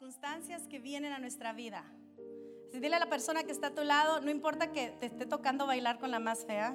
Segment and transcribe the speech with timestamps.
[0.00, 1.84] circunstancias que vienen a nuestra vida.
[2.72, 5.26] Si dile a la persona que está a tu lado, no importa que te esté
[5.26, 6.74] tocando bailar con la más fea.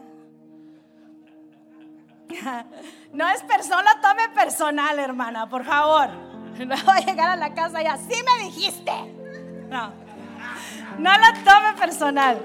[3.12, 6.10] No es persona, tome personal, hermana, por favor.
[6.60, 8.92] No voy a llegar a la casa y así me dijiste.
[9.70, 9.92] No,
[11.00, 12.40] no lo tome personal.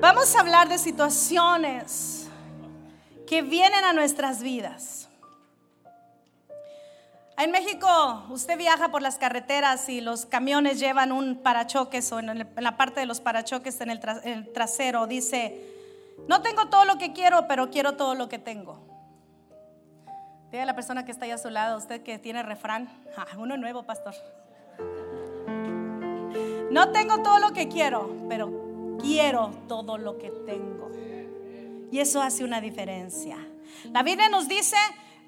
[0.00, 2.28] Vamos a hablar de situaciones
[3.28, 5.05] que vienen a nuestras vidas.
[7.38, 12.48] En México, usted viaja por las carreteras y los camiones llevan un parachoques o en,
[12.56, 15.60] la parte de los parachoques en el, trasero dice,
[16.28, 18.80] no tengo todo lo que quiero, pero quiero todo lo que tengo.
[20.50, 23.26] Diga a la persona que está ahí a su lado, usted que tiene refrán, ah,
[23.36, 24.14] uno nuevo, pastor.
[26.70, 30.90] No tengo todo lo que quiero, pero quiero todo lo que tengo.
[31.92, 33.36] Y eso hace una diferencia.
[33.92, 34.76] La Biblia nos dice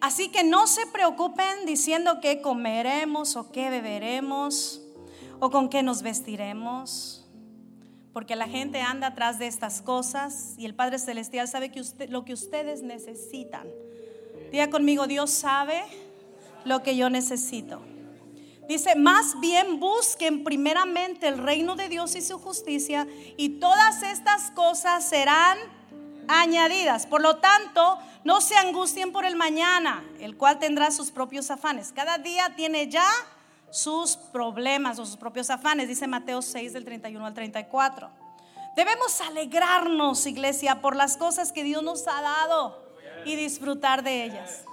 [0.01, 4.81] Así que no se preocupen diciendo qué comeremos o qué beberemos
[5.41, 7.27] o con qué nos vestiremos,
[8.13, 12.25] porque la gente anda atrás de estas cosas y el Padre Celestial sabe que lo
[12.25, 13.67] que ustedes necesitan.
[14.53, 15.83] Diga conmigo, Dios sabe
[16.65, 17.81] lo que yo necesito.
[18.69, 24.51] Dice, más bien busquen primeramente el reino de Dios y su justicia y todas estas
[24.51, 25.59] cosas serán
[26.29, 27.07] añadidas.
[27.07, 31.93] Por lo tanto, no se angustien por el mañana, el cual tendrá sus propios afanes.
[31.93, 33.09] Cada día tiene ya
[33.71, 38.11] sus problemas o sus propios afanes, dice Mateo 6 del 31 al 34.
[38.77, 42.89] Debemos alegrarnos, iglesia, por las cosas que Dios nos ha dado
[43.25, 44.65] y disfrutar de ellas.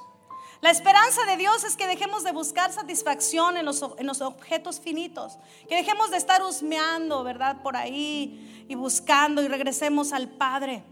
[0.61, 4.79] La esperanza de Dios es que dejemos de buscar satisfacción en los, en los, objetos
[4.79, 7.61] finitos, que dejemos de estar husmeando, ¿verdad?
[7.61, 10.83] Por ahí y buscando y regresemos al Padre.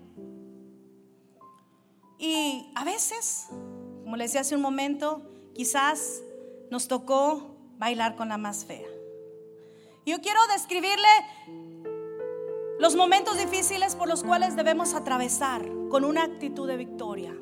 [2.18, 3.48] Y a veces,
[4.04, 5.22] como les decía hace un momento,
[5.54, 6.22] quizás
[6.70, 8.88] nos tocó bailar con la más fea.
[10.06, 11.08] Yo quiero describirle
[12.80, 17.34] los momentos difíciles por los cuales debemos atravesar con una actitud de victoria.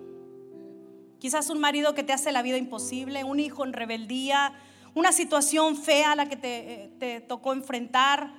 [1.19, 4.53] Quizás un marido que te hace la vida imposible, un hijo en rebeldía,
[4.93, 8.33] una situación fea a la que te, eh, te tocó enfrentar.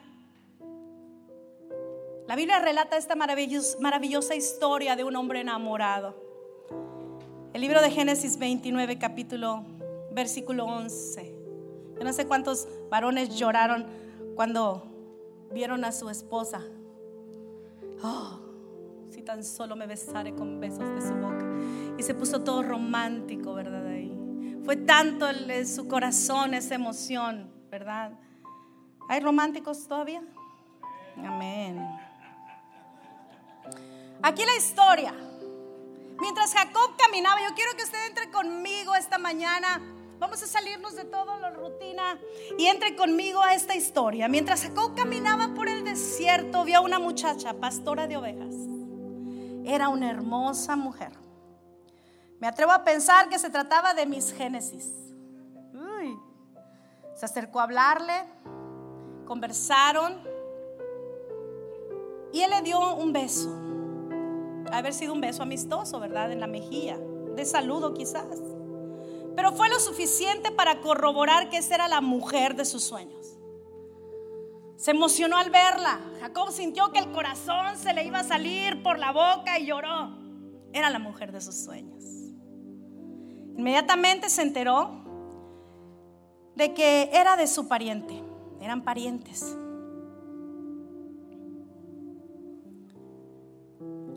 [2.29, 6.15] La Biblia relata esta maravillosa historia de un hombre enamorado.
[7.53, 9.65] El libro de Génesis 29, capítulo,
[10.13, 11.35] versículo 11.
[11.99, 13.87] Yo no sé cuántos varones lloraron
[14.37, 14.85] cuando
[15.53, 16.63] vieron a su esposa.
[18.05, 18.39] Oh,
[19.11, 21.45] si tan solo me besare con besos de su boca.
[21.99, 23.85] Y se puso todo romántico, ¿verdad?
[23.87, 24.17] Ahí.
[24.65, 28.13] Fue tanto en su corazón esa emoción, ¿verdad?
[29.09, 30.23] ¿Hay románticos todavía?
[31.17, 32.12] Amén.
[34.23, 35.15] Aquí la historia.
[36.21, 39.81] Mientras Jacob caminaba, yo quiero que usted entre conmigo esta mañana.
[40.21, 42.21] Vamos a salirnos de toda la rutina
[42.57, 44.29] y entre conmigo a esta historia.
[44.29, 48.55] Mientras Jacob caminaba por el desierto, vio a una muchacha, pastora de ovejas.
[49.65, 51.11] Era una hermosa mujer.
[52.39, 54.93] Me atrevo a pensar que se trataba de mis Génesis.
[57.17, 58.25] Se acercó a hablarle,
[59.27, 60.23] conversaron
[62.33, 63.72] y él le dio un beso
[64.73, 66.33] haber sido un beso amistoso, ¿verdad?
[66.33, 66.99] En la mejilla,
[67.37, 68.39] de saludo quizás.
[69.37, 73.39] Pero fue lo suficiente para corroborar que esa era la mujer de sus sueños.
[74.77, 76.01] Se emocionó al verla.
[76.21, 80.19] Jacob sintió que el corazón se le iba a salir por la boca y lloró.
[80.73, 82.05] Era la mujer de sus sueños.
[83.57, 85.05] Inmediatamente se enteró
[86.57, 88.23] de que era de su pariente.
[88.61, 89.57] Eran parientes.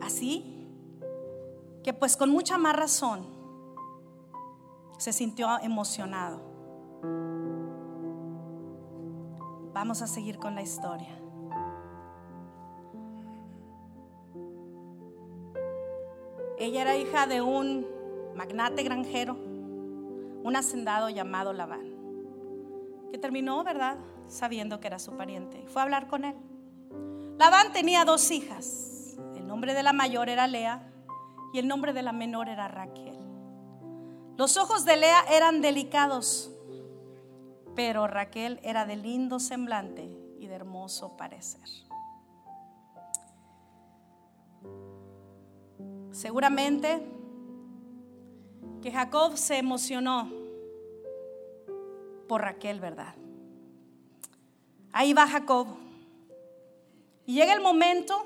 [0.06, 0.44] Así
[1.82, 3.26] que pues con mucha más razón
[4.98, 6.40] se sintió emocionado.
[9.74, 11.18] Vamos a seguir con la historia.
[16.56, 17.84] Ella era hija de un
[18.36, 21.92] magnate granjero, un hacendado llamado Labán,
[23.10, 23.98] que terminó, ¿verdad?,
[24.28, 25.62] sabiendo que era su pariente.
[25.64, 26.36] Y fue a hablar con él.
[27.38, 28.85] Labán tenía dos hijas
[29.46, 30.82] el nombre de la mayor era Lea
[31.52, 33.16] y el nombre de la menor era Raquel.
[34.36, 36.50] Los ojos de Lea eran delicados,
[37.76, 40.10] pero Raquel era de lindo semblante
[40.40, 41.62] y de hermoso parecer.
[46.10, 47.06] Seguramente
[48.82, 50.28] que Jacob se emocionó
[52.26, 53.14] por Raquel, ¿verdad?
[54.92, 55.68] Ahí va Jacob.
[57.26, 58.24] Y llega el momento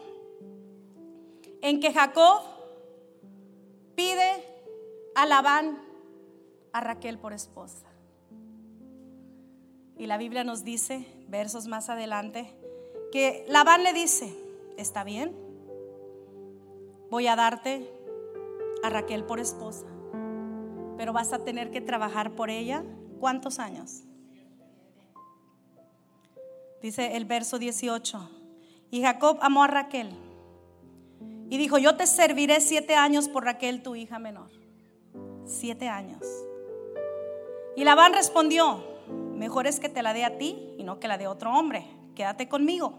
[1.63, 2.41] en que Jacob
[3.95, 4.45] pide
[5.15, 5.79] a Labán
[6.73, 7.87] a Raquel por esposa.
[9.97, 12.51] Y la Biblia nos dice, versos más adelante,
[13.13, 14.35] que Labán le dice,
[14.79, 15.37] está bien,
[17.11, 17.93] voy a darte
[18.83, 19.85] a Raquel por esposa,
[20.97, 22.85] pero vas a tener que trabajar por ella.
[23.19, 24.05] ¿Cuántos años?
[26.81, 28.31] Dice el verso 18.
[28.91, 30.11] Y Jacob amó a Raquel
[31.51, 34.51] y dijo, yo te serviré siete años por Raquel, tu hija menor.
[35.45, 36.23] Siete años.
[37.75, 38.85] Y Labán respondió,
[39.35, 41.85] mejor es que te la dé a ti y no que la dé otro hombre.
[42.15, 42.95] Quédate conmigo.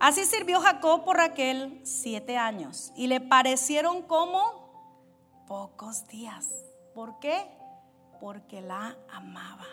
[0.00, 6.50] Así sirvió Jacob por Raquel siete años y le parecieron como pocos días.
[6.94, 7.46] ¿Por qué?
[8.20, 9.66] Porque la amaba.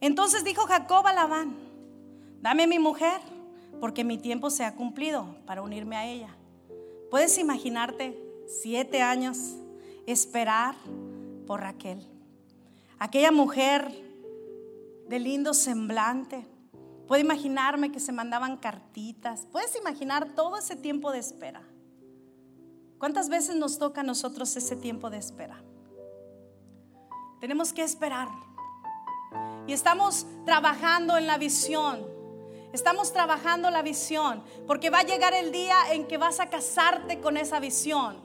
[0.00, 1.56] Entonces dijo Jacob a Labán,
[2.40, 3.20] dame mi mujer,
[3.80, 6.36] porque mi tiempo se ha cumplido para unirme a ella.
[7.10, 9.56] ¿Puedes imaginarte siete años
[10.06, 10.74] esperar
[11.46, 12.06] por Raquel?
[12.98, 13.90] Aquella mujer
[15.08, 16.46] de lindo semblante.
[17.06, 19.46] Puedo imaginarme que se mandaban cartitas.
[19.50, 21.62] Puedes imaginar todo ese tiempo de espera.
[22.98, 25.62] ¿Cuántas veces nos toca a nosotros ese tiempo de espera?
[27.40, 28.28] Tenemos que esperar.
[29.66, 32.17] Y estamos trabajando en la visión.
[32.72, 34.42] Estamos trabajando la visión.
[34.66, 38.20] Porque va a llegar el día en que vas a casarte con esa visión.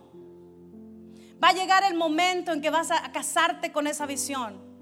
[1.44, 4.74] Va a llegar el momento en que vas a casarte con esa visión.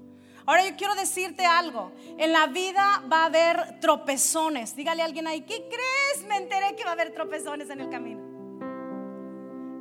[0.46, 1.92] Ahora yo quiero decirte algo.
[2.18, 4.74] En la vida va a haber tropezones.
[4.74, 6.28] Dígale a alguien ahí, ¿qué crees?
[6.28, 8.20] Me enteré que va a haber tropezones en el camino.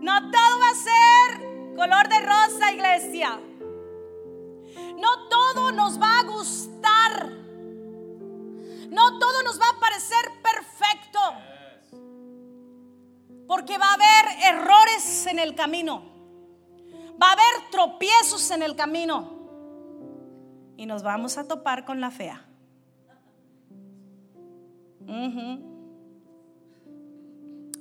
[0.01, 3.39] No todo va a ser color de rosa, iglesia.
[4.98, 7.40] No todo nos va a gustar.
[8.91, 11.19] No todo nos va a parecer perfecto.
[13.47, 16.03] Porque va a haber errores en el camino.
[17.21, 19.41] Va a haber tropiezos en el camino
[20.75, 22.45] y nos vamos a topar con la fea.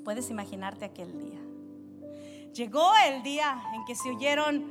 [0.04, 1.40] Puedes imaginarte aquel día.
[2.52, 4.64] Llegó el día en que se oyeron,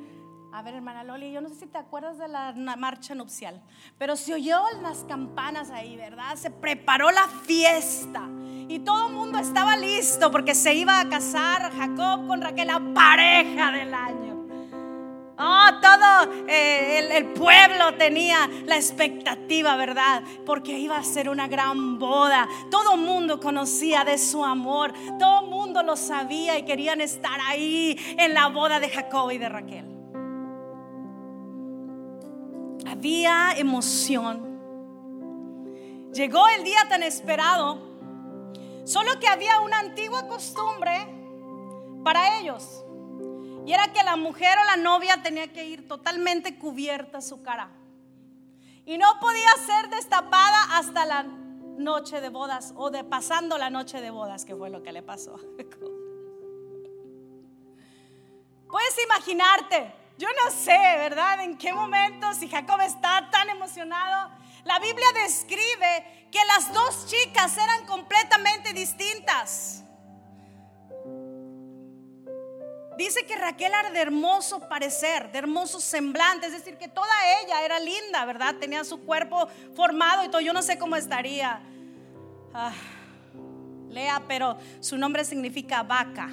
[0.52, 3.62] a ver hermana Loli, yo no sé si te acuerdas de la marcha nupcial,
[3.98, 6.36] pero se oyó las campanas ahí, ¿verdad?
[6.36, 8.28] Se preparó la fiesta
[8.68, 12.82] y todo el mundo estaba listo porque se iba a casar Jacob con Raquel, la
[12.94, 14.30] pareja del año.
[15.42, 20.22] Oh, todo eh, el, pueblo tenía la expectativa, ¿verdad?
[20.46, 22.46] Porque iba a ser una gran boda.
[22.70, 24.92] Todo el mundo conocía de su amor.
[25.18, 29.38] Todo el mundo lo sabía y querían estar ahí en la boda de Jacob y
[29.38, 29.99] de Raquel.
[32.86, 34.60] Había emoción.
[36.14, 37.80] Llegó el día tan esperado,
[38.86, 41.08] solo que había una antigua costumbre
[42.04, 42.84] para ellos.
[43.66, 47.70] Y era que la mujer o la novia tenía que ir totalmente cubierta su cara.
[48.86, 54.02] Y no podía ser destapada hasta la noche de bodas o de pasando la noche
[54.02, 55.36] de bodas, que fue lo que le pasó.
[58.70, 61.42] Puedes imaginarte, yo no sé, ¿verdad?
[61.42, 64.30] En qué momento, si Jacob está tan emocionado.
[64.66, 69.86] La Biblia describe que las dos chicas eran completamente distintas.
[72.98, 77.64] Dice que Raquel era de hermoso parecer, de hermoso semblante, es decir, que toda ella
[77.64, 78.56] era linda, ¿verdad?
[78.56, 80.42] Tenía su cuerpo formado y todo.
[80.42, 81.62] Yo no sé cómo estaría.
[82.54, 82.74] Ah,
[83.88, 86.30] Lea, pero su nombre significa vaca.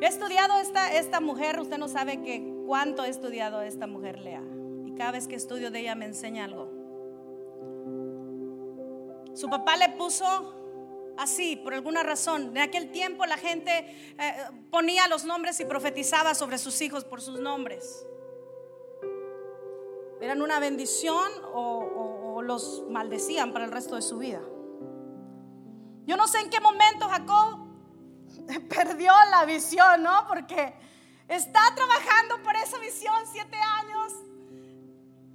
[0.00, 2.20] He estudiado esta, esta mujer, usted no sabe
[2.66, 4.42] cuánto he estudiado esta mujer, Lea.
[4.86, 6.70] Y cada vez que estudio de ella me enseña algo.
[9.34, 10.54] Su papá le puso
[11.16, 12.56] así, por alguna razón.
[12.56, 13.70] En aquel tiempo la gente
[14.18, 14.34] eh,
[14.70, 18.06] ponía los nombres y profetizaba sobre sus hijos por sus nombres.
[20.20, 24.40] Eran una bendición o los maldecían para el resto de su vida.
[26.06, 27.67] Yo no sé en qué momento Jacob
[28.68, 30.26] perdió la visión, ¿no?
[30.26, 30.74] Porque
[31.28, 34.12] está trabajando por esa visión siete años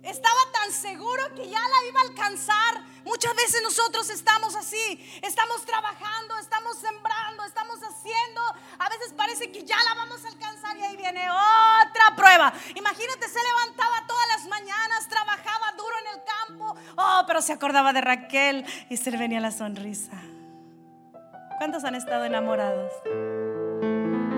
[0.04, 2.84] estaba tan seguro que ya la iba a alcanzar.
[3.06, 8.42] Muchas veces nosotros estamos así, estamos trabajando, estamos sembrando, estamos haciendo.
[8.80, 12.54] A veces parece que ya la vamos a alcanzar y ahí viene otra prueba.
[12.76, 16.76] Imagínate, se levantaba todas las mañanas, trabajaba duro en el campo.
[16.98, 20.12] Oh, pero se acordaba de Raquel y se le venía la sonrisa.
[21.58, 22.92] ¿Cuántos han estado enamorados?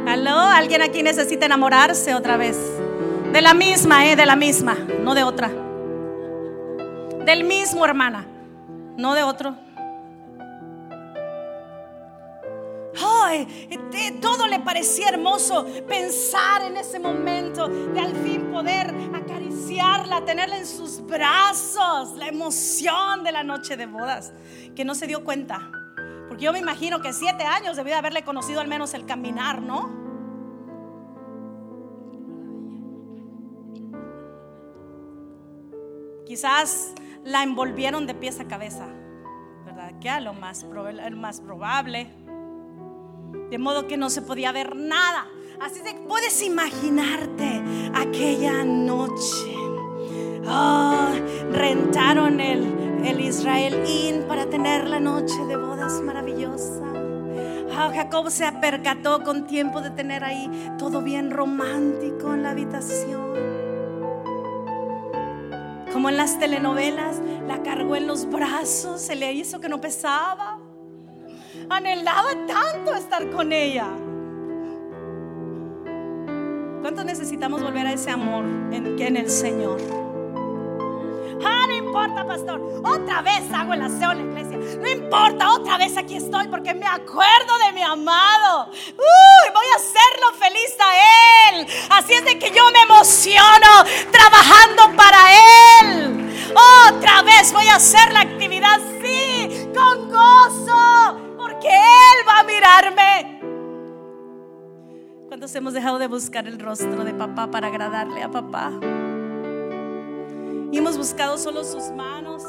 [0.08, 0.40] ¿Aló?
[0.40, 2.58] ¿Alguien aquí necesita enamorarse otra vez?
[3.32, 4.16] De la misma, ¿eh?
[4.16, 5.50] De la misma, no de otra.
[7.26, 8.26] Del mismo, hermana,
[8.98, 9.56] no de otro.
[14.22, 19.56] todo le parecía hermoso pensar en ese momento de al fin poder acariciar
[20.06, 24.32] abrazarla, tenerla en sus brazos, la emoción de la noche de bodas,
[24.76, 25.70] que no se dio cuenta.
[26.38, 30.06] Yo me imagino que siete años debió haberle conocido al menos el caminar, ¿no?
[36.26, 38.88] Quizás la envolvieron de pies a cabeza,
[39.66, 39.98] ¿verdad?
[40.00, 40.66] Que a lo más,
[41.16, 42.12] más probable.
[43.50, 45.28] De modo que no se podía ver nada.
[45.62, 47.64] Así que puedes imaginarte
[47.94, 49.56] aquella noche.
[50.48, 51.08] Oh,
[51.52, 56.82] rentaron el, el Israel Inn para tener la noche de bodas maravillosa.
[57.78, 63.34] Oh, Jacob se percató con tiempo de tener ahí todo bien romántico en la habitación.
[65.92, 70.60] Como en las telenovelas, la cargó en los brazos, se le hizo que no pesaba.
[71.70, 73.88] Anhelaba tanto estar con ella.
[76.82, 80.05] ¿Cuánto necesitamos volver a ese amor en, en el Señor?
[81.44, 82.62] Ah, no importa, pastor.
[82.84, 84.78] Otra vez hago el aseo en la iglesia.
[84.80, 88.70] No importa, otra vez aquí estoy porque me acuerdo de mi amado.
[88.72, 91.68] Uy, voy a hacerlo feliz a Él.
[91.90, 96.52] Así es de que yo me emociono trabajando para Él.
[96.88, 103.40] Otra vez voy a hacer la actividad, sí, con gozo, porque Él va a mirarme.
[105.28, 108.72] ¿Cuántos hemos dejado de buscar el rostro de papá para agradarle a papá?
[110.78, 112.44] Hemos buscado solo sus manos,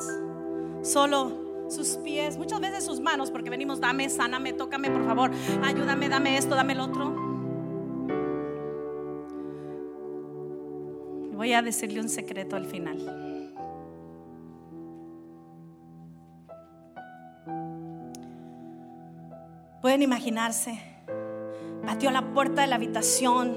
[0.82, 5.30] solo sus pies, muchas veces sus manos, porque venimos, dame, sáname, tócame, por favor,
[5.64, 7.14] ayúdame, dame esto, dame el otro.
[11.34, 12.98] Voy a decirle un secreto al final.
[19.80, 20.78] Pueden imaginarse,
[21.86, 23.54] batió la puerta de la habitación,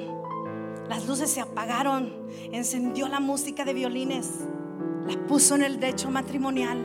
[0.88, 2.14] las luces se apagaron,
[2.54, 4.48] encendió la música de violines
[5.10, 6.78] la puso en el lecho matrimonial.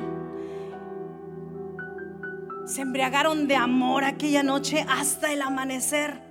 [2.66, 6.22] Se embriagaron de amor aquella noche hasta el amanecer.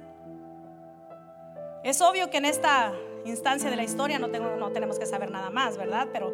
[1.84, 2.92] Es obvio que en esta
[3.26, 6.08] instancia de la historia no, tengo, no tenemos que saber nada más, ¿verdad?
[6.12, 6.34] Pero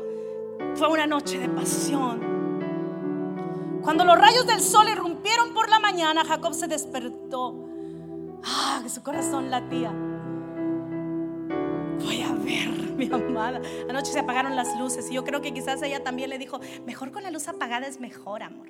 [0.76, 2.40] fue una noche de pasión.
[3.82, 7.56] Cuando los rayos del sol irrumpieron por la mañana, Jacob se despertó.
[8.44, 9.92] Ah, que su corazón latía.
[12.00, 13.62] Voy a ver mi amada.
[13.90, 17.12] Anoche se apagaron las luces y yo creo que quizás ella también le dijo, mejor
[17.12, 18.68] con la luz apagada es mejor, amor.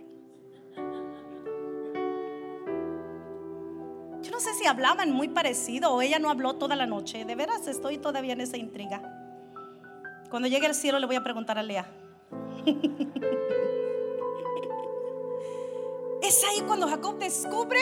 [4.21, 7.25] Yo no sé si hablaban muy parecido o ella no habló toda la noche.
[7.25, 9.01] De veras estoy todavía en esa intriga.
[10.29, 11.91] Cuando llegue al cielo le voy a preguntar a Lea.
[16.21, 17.79] es ahí cuando Jacob descubre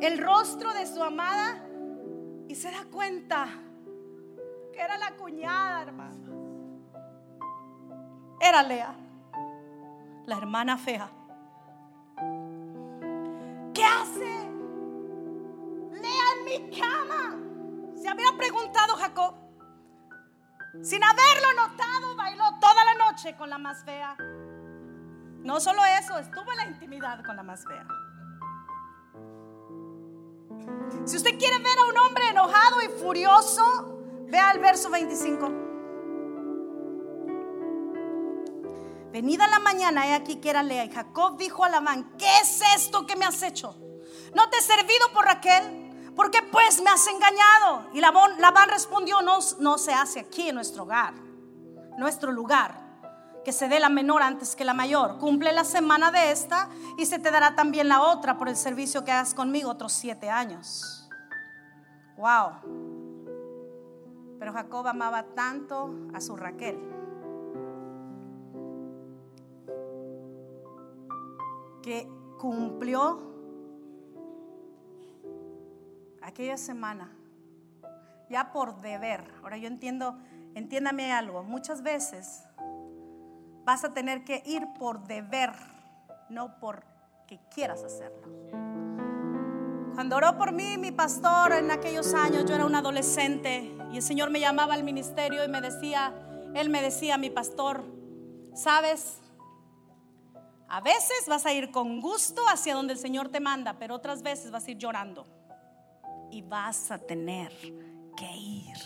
[0.00, 1.62] el rostro de su amada
[2.48, 3.67] y se da cuenta
[4.78, 6.18] era la cuñada, hermano.
[8.40, 8.94] Era Lea,
[10.26, 11.10] la hermana fea.
[13.74, 14.50] ¿Qué hace?
[15.90, 17.36] Lea en mi cama.
[18.00, 19.34] Se había preguntado Jacob.
[20.82, 24.16] Sin haberlo notado, bailó toda la noche con la más fea.
[25.42, 27.86] No solo eso, estuvo en la intimidad con la más fea.
[31.04, 33.97] Si usted quiere ver a un hombre enojado y furioso,
[34.30, 35.50] Vea el verso 25.
[39.10, 40.84] Venida la mañana, he aquí que era Lea.
[40.84, 43.74] Y Jacob dijo a Labán: ¿Qué es esto que me has hecho?
[44.34, 46.12] ¿No te he servido por Raquel?
[46.14, 47.88] ¿Por qué pues me has engañado?
[47.94, 51.14] Y Labán, Labán respondió: no, no se hace aquí en nuestro hogar,
[51.96, 52.86] nuestro lugar
[53.44, 55.18] que se dé la menor antes que la mayor.
[55.18, 56.68] Cumple la semana de esta
[56.98, 60.28] y se te dará también la otra por el servicio que hagas conmigo otros siete
[60.28, 61.08] años.
[62.18, 62.97] Wow.
[64.38, 66.78] Pero Jacob amaba tanto a su Raquel
[71.82, 73.18] que cumplió
[76.22, 77.10] aquella semana
[78.28, 79.24] ya por deber.
[79.42, 80.18] Ahora yo entiendo,
[80.54, 82.44] entiéndame algo, muchas veces
[83.64, 85.52] vas a tener que ir por deber,
[86.28, 86.84] no por
[87.26, 88.67] que quieras hacerlo.
[89.98, 94.02] Cuando oró por mí mi pastor en aquellos años, yo era un adolescente y el
[94.04, 96.14] Señor me llamaba al ministerio y me decía,
[96.54, 97.84] Él me decía, mi pastor,
[98.54, 99.18] ¿sabes?
[100.68, 104.22] A veces vas a ir con gusto hacia donde el Señor te manda, pero otras
[104.22, 105.26] veces vas a ir llorando
[106.30, 107.50] y vas a tener
[108.16, 108.76] que ir.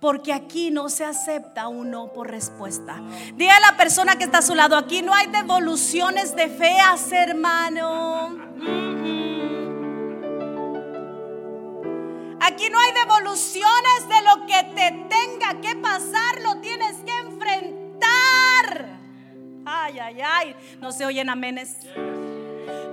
[0.00, 3.02] Porque aquí no se acepta un por respuesta.
[3.34, 7.10] Dile a la persona que está a su lado, aquí no hay devoluciones de feas,
[7.10, 8.84] hermano.
[12.54, 17.84] Aquí no hay devoluciones de lo que te tenga que pasar, lo tienes que enfrentar
[19.98, 20.56] ay, ay.
[20.80, 21.78] No se oyen amenes.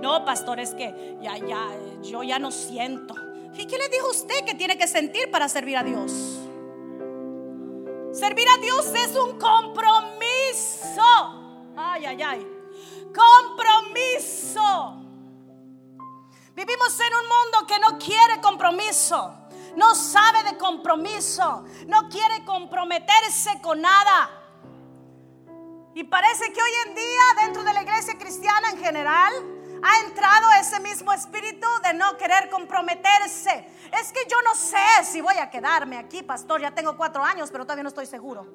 [0.02, 1.70] No, pastor, es que ya, ya,
[2.02, 3.16] yo ya no siento.
[3.54, 6.12] ¿Y qué le dijo usted que tiene que sentir para servir a Dios?
[8.14, 11.02] Servir a Dios es un compromiso.
[11.76, 12.48] Ay, ay, ay.
[13.14, 14.98] Compromiso.
[16.56, 19.41] Vivimos en un mundo que no quiere compromiso.
[19.76, 21.66] No sabe de compromiso.
[21.88, 24.30] No quiere comprometerse con nada.
[25.94, 29.34] Y parece que hoy en día dentro de la iglesia cristiana en general
[29.84, 33.68] ha entrado ese mismo espíritu de no querer comprometerse.
[33.92, 36.62] Es que yo no sé si voy a quedarme aquí, pastor.
[36.62, 38.48] Ya tengo cuatro años, pero todavía no estoy seguro.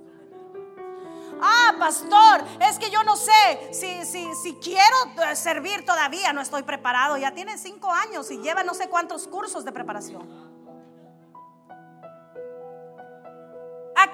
[1.40, 4.96] Ah, pastor, es que yo no sé si, si, si quiero
[5.28, 7.18] eh, servir todavía, no estoy preparado.
[7.18, 10.26] Ya tiene cinco años y lleva no sé cuántos cursos de preparación.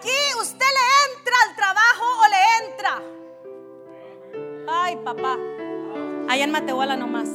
[0.02, 2.94] Aquí usted le entra al trabajo o le entra.
[4.68, 5.36] Ay, papá.
[6.28, 7.28] Allá en Matehuala nomás.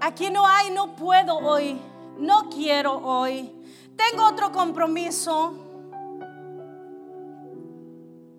[0.00, 1.76] Aquí no hay, no puedo hoy.
[2.18, 3.50] No quiero hoy.
[3.96, 5.52] Tengo otro compromiso.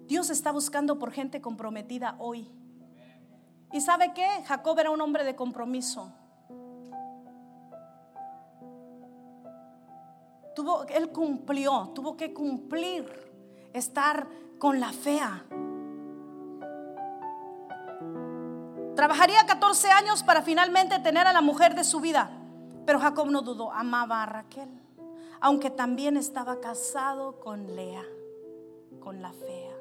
[0.06, 2.50] Dios está buscando por gente comprometida hoy.
[3.74, 4.26] ¿Y sabe qué?
[4.46, 6.14] Jacob era un hombre de compromiso.
[10.58, 13.06] Tuvo, él cumplió, tuvo que cumplir,
[13.74, 15.46] estar con la fea.
[18.96, 22.32] Trabajaría 14 años para finalmente tener a la mujer de su vida.
[22.88, 24.68] Pero Jacob no dudó, amaba a Raquel,
[25.42, 28.04] aunque también estaba casado con Lea,
[29.00, 29.76] con la fea.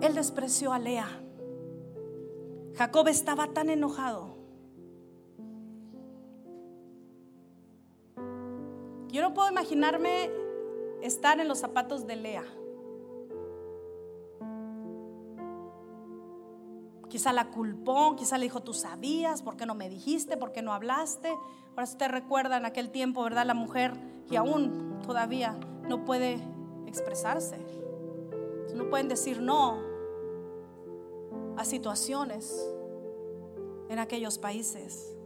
[0.00, 1.08] Él despreció a Lea.
[2.76, 4.39] Jacob estaba tan enojado.
[9.12, 10.30] Yo no puedo imaginarme
[11.02, 12.44] estar en los zapatos de Lea.
[17.08, 20.36] Quizá la culpó, quizá le dijo, tú sabías, ¿por qué no me dijiste?
[20.36, 21.30] ¿Por qué no hablaste?
[21.70, 23.44] Ahora usted recuerda en aquel tiempo, ¿verdad?
[23.46, 23.94] La mujer
[24.28, 26.38] que aún todavía no puede
[26.86, 27.58] expresarse.
[28.76, 29.78] No pueden decir no
[31.56, 32.64] a situaciones
[33.88, 35.16] en aquellos países.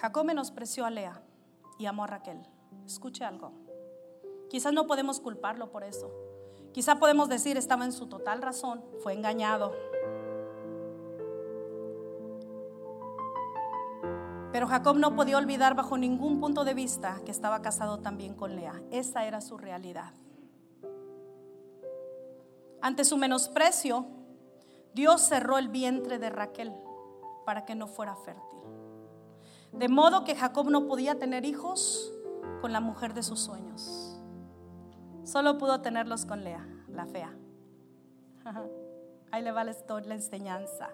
[0.00, 1.20] Jacob menospreció a Lea
[1.78, 2.40] y amó a Raquel.
[2.86, 3.52] Escuche algo.
[4.48, 6.10] Quizás no podemos culparlo por eso.
[6.72, 9.74] Quizás podemos decir estaba en su total razón, fue engañado.
[14.52, 18.56] Pero Jacob no podía olvidar bajo ningún punto de vista que estaba casado también con
[18.56, 18.82] Lea.
[18.90, 20.14] Esa era su realidad.
[22.80, 24.06] Ante su menosprecio,
[24.94, 26.72] Dios cerró el vientre de Raquel
[27.44, 28.50] para que no fuera fértil.
[29.72, 32.12] De modo que Jacob no podía tener hijos
[32.60, 34.18] con la mujer de sus sueños.
[35.24, 37.34] Solo pudo tenerlos con Lea, la fea.
[39.30, 40.90] Ahí le va la enseñanza.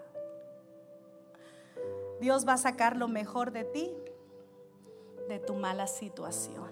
[2.21, 3.91] Dios va a sacar lo mejor de ti,
[5.29, 6.71] de tu mala situación.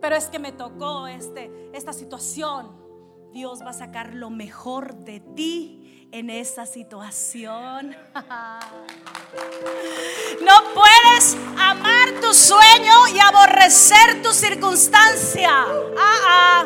[0.00, 2.70] Pero es que me tocó este, esta situación.
[3.32, 5.81] Dios va a sacar lo mejor de ti
[6.12, 7.96] en esa situación.
[10.42, 15.50] No puedes amar tu sueño y aborrecer tu circunstancia.
[15.96, 16.64] Ah, ah.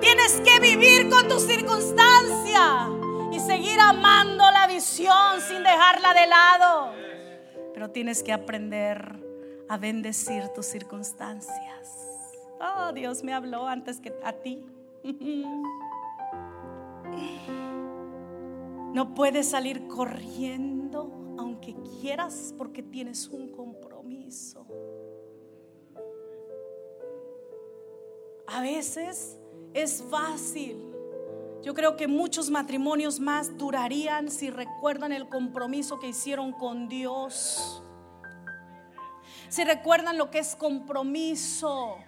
[0.00, 2.88] Tienes que vivir con tu circunstancia
[3.32, 6.92] y seguir amando la visión sin dejarla de lado.
[7.74, 9.16] Pero tienes que aprender
[9.68, 11.98] a bendecir tus circunstancias.
[12.60, 14.64] Oh, Dios me habló antes que a ti.
[18.92, 24.66] No puedes salir corriendo aunque quieras porque tienes un compromiso.
[28.46, 29.38] A veces
[29.74, 30.76] es fácil.
[31.62, 37.82] Yo creo que muchos matrimonios más durarían si recuerdan el compromiso que hicieron con Dios.
[39.48, 41.98] Si recuerdan lo que es compromiso.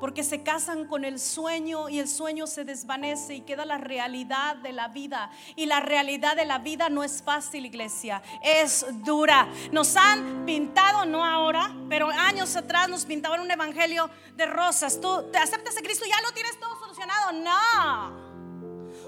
[0.00, 4.56] Porque se casan con el sueño y el sueño se desvanece y queda la realidad
[4.56, 5.30] de la vida.
[5.56, 9.48] Y la realidad de la vida no es fácil, iglesia, es dura.
[9.72, 15.00] Nos han pintado, no ahora, pero años atrás nos pintaban un evangelio de rosas.
[15.00, 17.32] Tú te aceptas a Cristo, ya lo tienes todo solucionado.
[17.32, 18.23] No.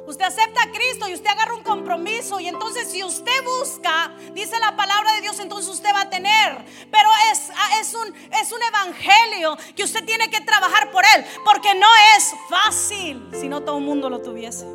[0.06, 4.58] Usted acepta a Cristo y usted agarra un compromiso y entonces si usted busca, dice
[4.60, 6.64] la palabra de Dios, entonces usted va a tener.
[6.90, 11.24] Pero es, es un un, es un evangelio que usted tiene que trabajar por él,
[11.44, 14.66] porque no es fácil si no todo el mundo lo tuviese.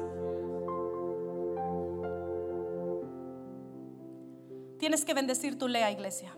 [4.80, 6.34] Tienes que bendecir tu lea, iglesia.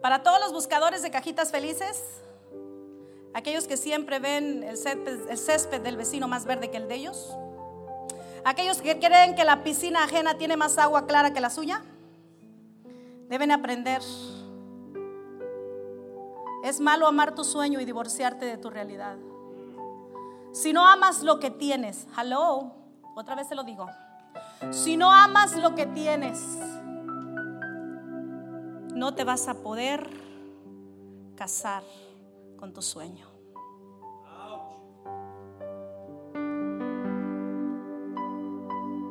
[0.00, 2.04] Para todos los buscadores de cajitas felices,
[3.34, 7.36] aquellos que siempre ven el césped, del vecino más verde que el de ellos,
[8.44, 11.82] aquellos que creen que la piscina ajena tiene más agua clara que la suya,
[13.28, 14.02] deben aprender.
[16.64, 19.16] Es malo amar tu sueño y divorciarte de tu realidad.
[20.52, 22.72] Si no amas lo que tienes, hello,
[23.14, 23.86] otra vez te lo digo.
[24.70, 26.40] Si no amas lo que tienes,
[28.94, 30.10] no te vas a poder
[31.36, 31.84] casar
[32.58, 33.26] con tu sueño.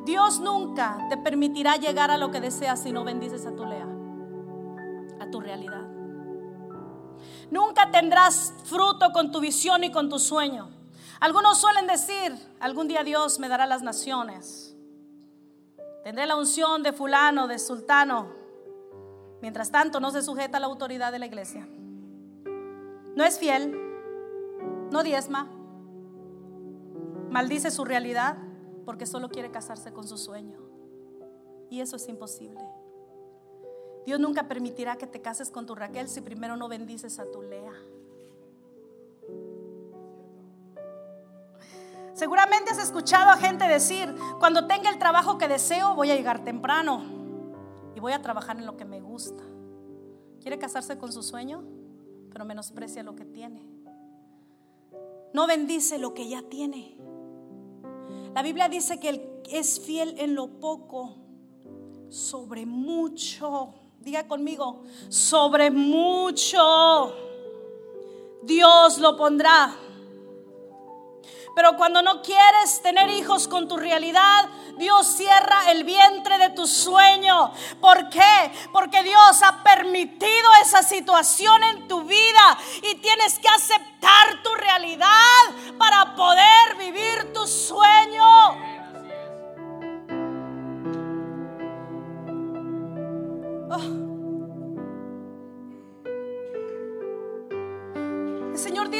[0.04, 3.86] Dios nunca te permitirá llegar a lo que deseas si no bendices a tu lea,
[5.20, 5.86] a tu realidad.
[7.50, 10.70] Nunca tendrás fruto con tu visión y con tu sueño.
[11.20, 14.74] Algunos suelen decir, algún día Dios me dará las naciones.
[16.04, 18.28] Tendré la unción de fulano, de sultano.
[19.42, 21.68] Mientras tanto, no se sujeta a la autoridad de la iglesia.
[23.18, 23.76] No es fiel,
[24.92, 25.48] no diezma,
[27.30, 28.38] maldice su realidad
[28.84, 30.60] porque solo quiere casarse con su sueño.
[31.68, 32.60] Y eso es imposible.
[34.06, 37.42] Dios nunca permitirá que te cases con tu Raquel si primero no bendices a tu
[37.42, 37.72] Lea.
[42.14, 46.44] Seguramente has escuchado a gente decir, cuando tenga el trabajo que deseo voy a llegar
[46.44, 47.02] temprano
[47.96, 49.42] y voy a trabajar en lo que me gusta.
[50.40, 51.77] ¿Quiere casarse con su sueño?
[52.30, 53.62] Pero menosprecia lo que tiene.
[55.32, 56.96] No bendice lo que ya tiene.
[58.34, 61.16] La Biblia dice que Él es fiel en lo poco,
[62.08, 63.74] sobre mucho.
[64.00, 67.12] Diga conmigo, sobre mucho.
[68.42, 69.76] Dios lo pondrá.
[71.58, 76.68] Pero cuando no quieres tener hijos con tu realidad, Dios cierra el vientre de tu
[76.68, 77.52] sueño.
[77.80, 78.52] ¿Por qué?
[78.72, 85.08] Porque Dios ha permitido esa situación en tu vida y tienes que aceptar tu realidad
[85.76, 88.77] para poder vivir tu sueño.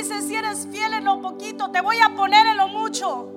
[0.03, 3.33] Dice, si eres fiel en lo poquito, te voy a poner en lo mucho.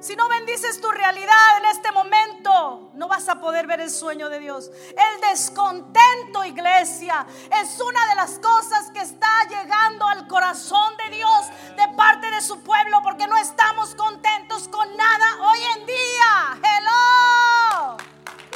[0.00, 4.28] Si no bendices tu realidad en este momento, no vas a poder ver el sueño
[4.28, 4.70] de Dios.
[4.90, 7.26] El descontento, iglesia,
[7.62, 12.42] es una de las cosas que está llegando al corazón de Dios de parte de
[12.42, 16.58] su pueblo porque no estamos contentos con nada hoy en día.
[16.62, 17.96] Hello.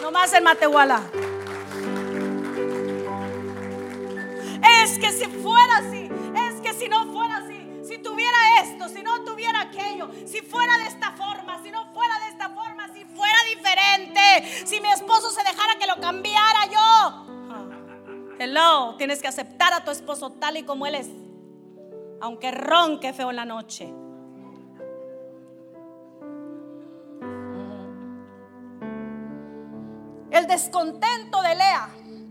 [0.02, 1.00] No más en Matehuala.
[4.83, 5.97] Es que si fuera así,
[6.78, 11.10] si no fuera así, si tuviera esto, si no tuviera aquello, si fuera de esta
[11.12, 15.76] forma, si no fuera de esta forma, si fuera diferente, si mi esposo se dejara
[15.78, 17.26] que lo cambiara yo.
[18.38, 21.08] Hello, tienes que aceptar a tu esposo tal y como él es,
[22.20, 23.92] aunque ronque feo en la noche.
[30.30, 31.88] El descontento de Lea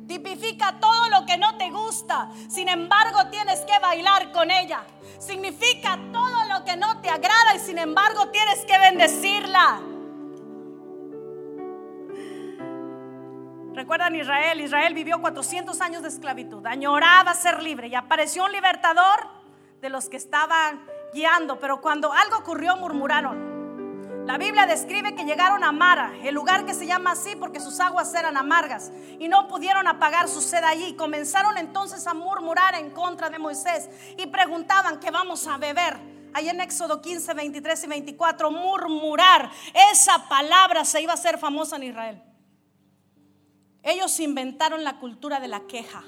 [0.07, 2.29] Tipifica todo lo que no te gusta.
[2.47, 4.83] Sin embargo, tienes que bailar con ella.
[5.19, 9.81] Significa todo lo que no te agrada y sin embargo tienes que bendecirla.
[13.73, 19.29] Recuerdan Israel, Israel vivió 400 años de esclavitud, añoraba ser libre y apareció un libertador
[19.81, 23.56] de los que estaban guiando, pero cuando algo ocurrió murmuraron.
[24.27, 27.79] La Biblia describe que llegaron a Mara, el lugar que se llama así porque sus
[27.79, 30.97] aguas eran amargas y no pudieron apagar su sed allí.
[30.97, 35.97] Comenzaron entonces a murmurar en contra de Moisés y preguntaban qué vamos a beber.
[36.33, 39.49] Ahí en Éxodo 15, 23 y 24, murmurar,
[39.93, 42.21] esa palabra se iba a hacer famosa en Israel.
[43.81, 46.03] Ellos inventaron la cultura de la queja.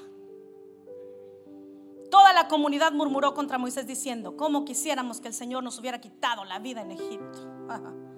[2.10, 6.44] Toda la comunidad murmuró contra Moisés diciendo, ¿cómo quisiéramos que el Señor nos hubiera quitado
[6.44, 7.48] la vida en Egipto?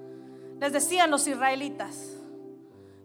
[0.63, 2.13] les decían los israelitas.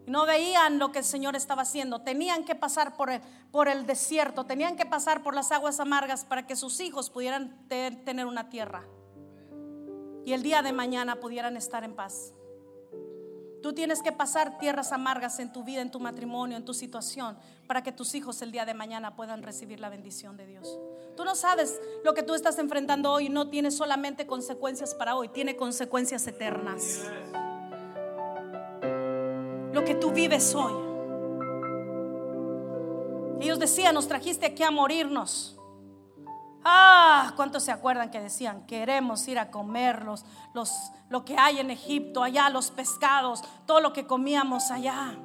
[0.06, 2.02] No veían lo que el Señor estaba haciendo.
[2.02, 6.24] Tenían que pasar por el, por el desierto, tenían que pasar por las aguas amargas
[6.24, 8.84] para que sus hijos pudieran tener una tierra.
[10.24, 12.32] Y el día de mañana pudieran estar en paz.
[13.60, 17.36] Tú tienes que pasar tierras amargas en tu vida, en tu matrimonio, en tu situación,
[17.66, 20.78] para que tus hijos el día de mañana puedan recibir la bendición de Dios.
[21.16, 25.28] Tú no sabes lo que tú estás enfrentando hoy no tiene solamente consecuencias para hoy,
[25.28, 27.02] tiene consecuencias eternas.
[29.72, 30.88] Lo que tú vives hoy.
[33.40, 35.56] Ellos decían, nos trajiste aquí a morirnos.
[36.64, 40.24] Ah, ¿cuántos se acuerdan que decían, queremos ir a comer los,
[41.08, 45.16] lo que hay en Egipto, allá los pescados, todo lo que comíamos allá?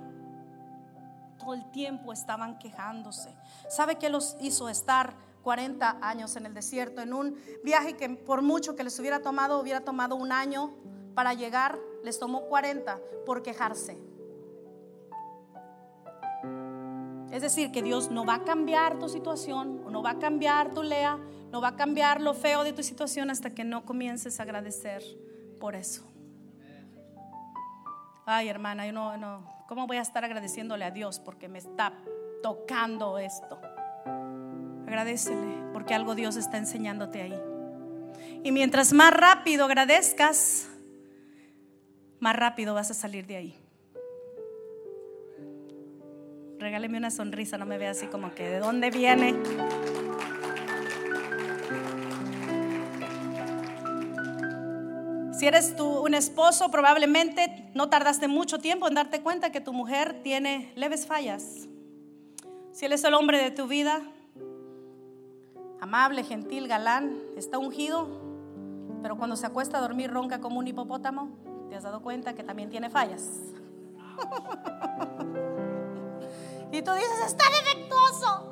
[1.39, 3.35] Todo el tiempo estaban quejándose.
[3.69, 8.41] ¿Sabe qué los hizo estar 40 años en el desierto, en un viaje que por
[8.41, 10.73] mucho que les hubiera tomado, hubiera tomado un año
[11.15, 14.12] para llegar, les tomó 40 por quejarse.
[17.33, 20.71] Es decir, que Dios no va a cambiar tu situación, o no va a cambiar
[20.71, 21.17] tu lea,
[21.51, 25.01] no va a cambiar lo feo de tu situación hasta que no comiences a agradecer
[25.59, 26.03] por eso.
[28.27, 31.93] Ay, hermana, yo no, no, ¿cómo voy a estar agradeciéndole a Dios porque me está
[32.43, 33.59] tocando esto?
[34.85, 37.41] Agradecele porque algo Dios está enseñándote ahí.
[38.43, 40.69] Y mientras más rápido agradezcas,
[42.19, 43.62] más rápido vas a salir de ahí.
[46.63, 49.35] Regáleme una sonrisa, no me vea así como que de dónde viene.
[55.33, 59.73] Si eres tú un esposo, probablemente no tardaste mucho tiempo en darte cuenta que tu
[59.73, 61.67] mujer tiene leves fallas.
[62.71, 64.01] Si él es el hombre de tu vida,
[65.81, 68.07] amable, gentil, galán, está ungido,
[69.01, 71.27] pero cuando se acuesta a dormir ronca como un hipopótamo,
[71.67, 73.29] te has dado cuenta que también tiene fallas.
[76.73, 78.49] Y tú dices, está defectuoso.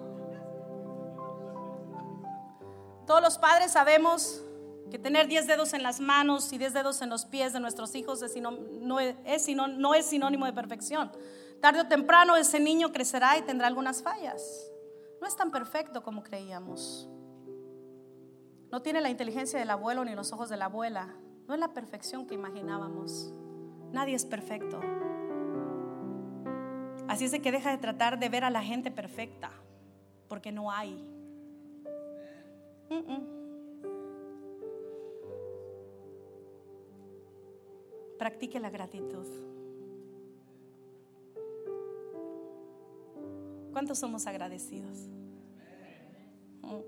[3.07, 4.43] Todos los padres sabemos
[4.91, 7.95] que tener 10 dedos en las manos y 10 dedos en los pies de nuestros
[7.95, 11.11] hijos es no, es, no es sinónimo de perfección.
[11.61, 14.71] Tarde o temprano ese niño crecerá y tendrá algunas fallas.
[15.19, 17.09] No es tan perfecto como creíamos.
[18.71, 21.15] No tiene la inteligencia del abuelo ni los ojos de la abuela.
[21.47, 23.33] No es la perfección que imaginábamos.
[23.91, 24.79] Nadie es perfecto.
[27.11, 29.51] Así es de que deja de tratar de ver a la gente perfecta,
[30.29, 30.97] porque no hay.
[38.17, 39.25] Practique la gratitud.
[43.73, 45.09] ¿Cuántos somos agradecidos?
[46.61, 46.79] Mm.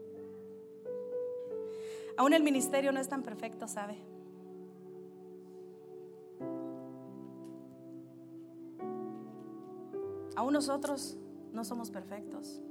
[2.15, 4.12] Aún el ministerio no es tan perfecto, ¿sabe?
[10.43, 11.17] Aún nosotros
[11.53, 12.61] no somos perfectos.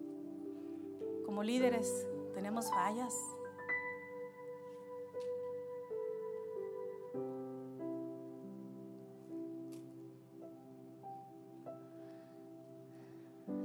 [1.25, 3.17] Como líderes tenemos fallas.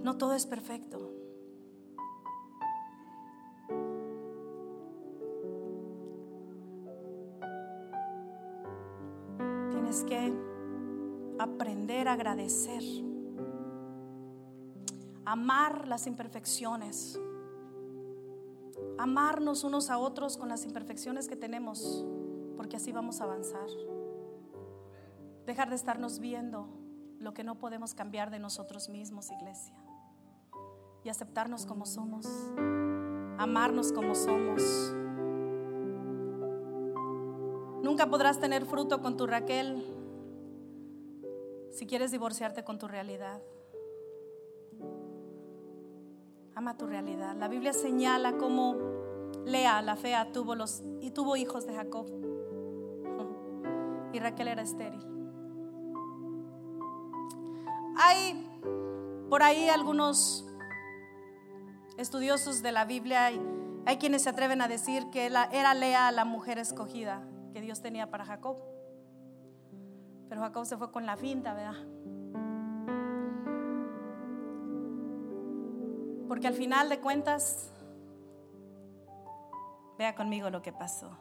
[0.03, 1.11] No todo es perfecto.
[9.69, 10.33] Tienes que
[11.39, 13.06] aprender a agradecer
[15.27, 17.19] amar las imperfecciones,
[18.97, 22.05] amarnos unos a otros con las imperfecciones que tenemos,
[22.55, 23.67] porque así vamos a avanzar.
[25.45, 26.69] Dejar de estarnos viendo
[27.19, 29.75] lo que no podemos cambiar de nosotros mismos, iglesia,
[31.03, 32.25] y aceptarnos como somos,
[33.37, 34.61] amarnos como somos.
[37.83, 39.83] Nunca podrás tener fruto con tu Raquel
[41.73, 43.41] si quieres divorciarte con tu realidad.
[46.57, 47.35] Ama tu realidad.
[47.35, 48.75] La Biblia señala cómo
[49.45, 52.07] Lea, la fea, tuvo los y tuvo hijos de Jacob.
[54.11, 55.05] Y Raquel era estéril.
[57.95, 58.59] Hay
[59.29, 60.47] por ahí algunos
[61.99, 63.39] estudiosos de la Biblia y
[63.85, 67.21] hay quienes se atreven a decir que era Lea la mujer escogida
[67.53, 68.57] que Dios tenía para Jacob.
[70.27, 71.85] Pero Jacob se fue con la finta, ¿verdad?
[76.27, 77.71] Porque al final de cuentas,
[79.97, 81.17] vea conmigo lo que pasó.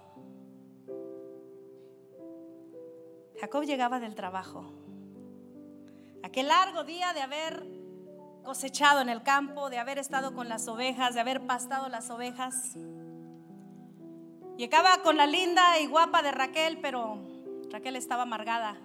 [3.40, 4.64] Jacob llegaba del trabajo.
[6.22, 7.66] Aquel largo día de haber
[8.42, 12.76] cosechado en el campo, de haber estado con las ovejas, de haber pastado las ovejas.
[14.56, 17.18] Llegaba con la linda y guapa de Raquel, pero
[17.70, 18.76] Raquel estaba amargada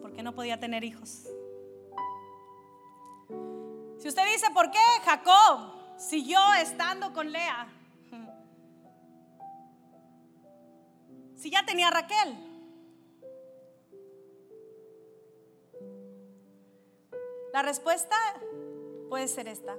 [0.00, 1.26] porque no podía tener hijos.
[4.00, 7.68] Si usted dice, ¿por qué Jacob siguió estando con Lea?
[11.36, 12.46] Si ya tenía Raquel.
[17.52, 18.16] La respuesta
[19.10, 19.76] puede ser esta.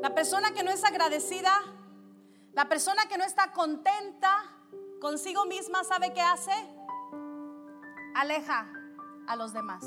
[0.00, 1.52] La persona que no es agradecida,
[2.52, 4.42] la persona que no está contenta
[5.02, 6.52] consigo misma, ¿sabe qué hace?
[8.14, 8.72] Aleja
[9.26, 9.84] a los demás.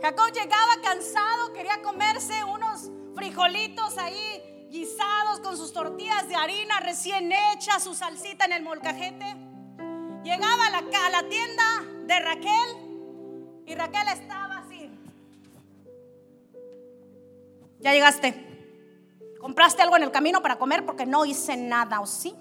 [0.00, 7.32] Jacob llegaba cansado, quería comerse unos frijolitos ahí guisados con sus tortillas de harina recién
[7.32, 9.36] hechas, su salsita en el molcajete.
[10.22, 11.64] Llegaba a la, a la tienda
[12.06, 14.90] de Raquel y Raquel estaba así.
[17.80, 18.44] Ya llegaste.
[19.40, 20.84] ¿Compraste algo en el camino para comer?
[20.84, 22.34] Porque no hice nada, ¿o sí?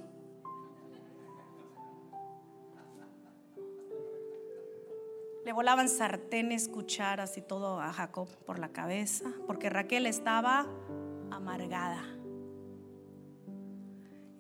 [5.48, 10.68] Le volaban sartenes, cucharas y todo a Jacob por la cabeza, porque Raquel estaba
[11.32, 12.04] amargada.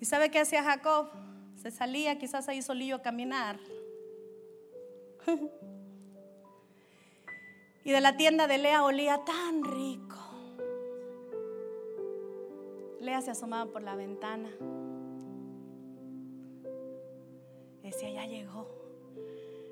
[0.01, 1.07] ¿Y sabe qué hacía Jacob?
[1.55, 3.57] Se salía quizás ahí solillo a caminar.
[7.85, 10.17] y de la tienda de Lea olía tan rico.
[12.99, 14.49] Lea se asomaba por la ventana.
[17.81, 18.76] Decía, ya llegó.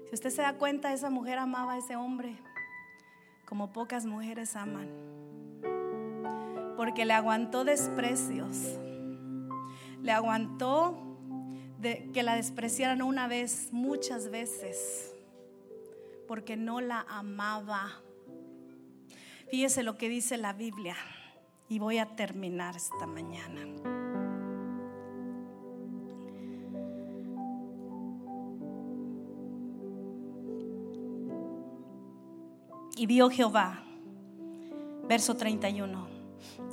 [0.09, 2.37] Si usted se da cuenta, esa mujer amaba a ese hombre
[3.45, 4.89] como pocas mujeres aman.
[6.75, 8.79] Porque le aguantó desprecios.
[10.01, 10.97] Le aguantó
[12.13, 15.15] que la despreciaran una vez, muchas veces.
[16.27, 18.01] Porque no la amaba.
[19.49, 20.95] Fíjese lo que dice la Biblia.
[21.69, 24.04] Y voy a terminar esta mañana.
[32.97, 33.83] Y vio Jehová,
[35.05, 36.07] verso 31,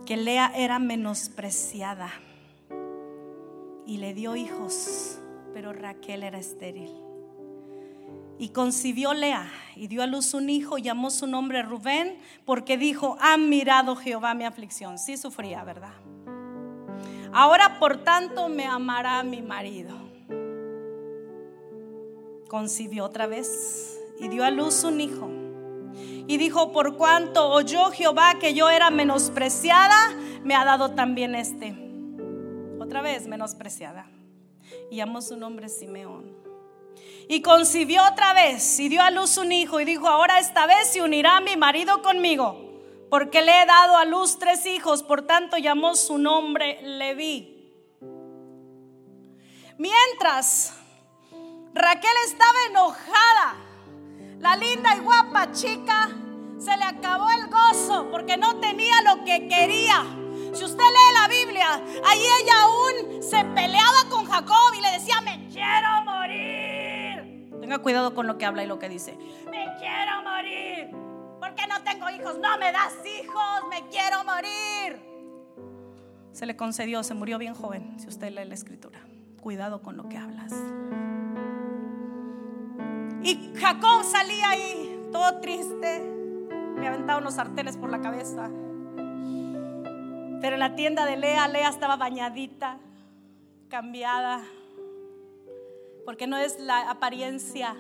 [0.06, 2.12] que Lea era menospreciada
[3.87, 5.18] y le dio hijos,
[5.52, 6.92] pero Raquel era estéril.
[8.38, 13.16] Y concibió Lea y dio a luz un hijo, llamó su nombre Rubén, porque dijo,
[13.20, 14.98] ha mirado Jehová mi aflicción.
[14.98, 15.94] Sí sufría, ¿verdad?
[17.32, 19.96] Ahora por tanto me amará mi marido.
[22.48, 25.41] Concibió otra vez y dio a luz un hijo
[26.33, 31.77] y dijo, por cuanto oyó Jehová que yo era menospreciada, me ha dado también este.
[32.81, 34.07] Otra vez menospreciada.
[34.90, 36.35] Y llamó su nombre Simeón.
[37.29, 40.88] Y concibió otra vez y dio a luz un hijo y dijo, ahora esta vez
[40.88, 45.59] se unirá mi marido conmigo, porque le he dado a luz tres hijos, por tanto
[45.59, 47.75] llamó su nombre Leví.
[49.77, 50.73] Mientras
[51.75, 53.55] Raquel estaba enojada,
[54.38, 56.09] la linda y guapa chica
[56.62, 60.05] se le acabó el gozo porque no tenía lo que quería.
[60.53, 65.20] Si usted lee la Biblia, ahí ella aún se peleaba con Jacob y le decía,
[65.22, 67.51] me quiero morir.
[67.61, 69.16] Tenga cuidado con lo que habla y lo que dice.
[69.51, 70.90] Me quiero morir.
[71.40, 72.38] Porque no tengo hijos?
[72.38, 75.01] No me das hijos, me quiero morir.
[76.33, 79.01] Se le concedió, se murió bien joven, si usted lee la escritura.
[79.40, 80.53] Cuidado con lo que hablas.
[83.22, 86.12] Y Jacob salía ahí todo triste,
[86.83, 88.51] le aventaba unos sartenes por la cabeza.
[90.40, 92.79] Pero en la tienda de Lea, Lea estaba bañadita,
[93.68, 94.42] cambiada,
[96.05, 97.77] porque no es la apariencia.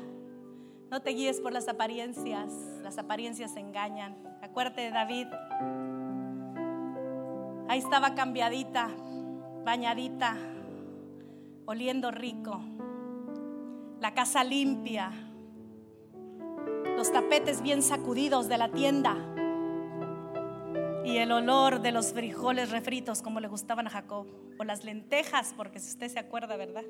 [0.88, 4.16] No te guíes por las apariencias, las apariencias engañan.
[4.40, 5.26] Acuérdate de David.
[7.68, 8.88] Ahí estaba cambiadita,
[9.64, 10.36] bañadita,
[11.66, 12.60] oliendo rico,
[13.98, 15.10] la casa limpia,
[16.96, 19.16] los tapetes bien sacudidos de la tienda
[21.04, 24.26] y el olor de los frijoles refritos como le gustaban a Jacob,
[24.58, 26.84] o las lentejas, porque si usted se acuerda, ¿verdad?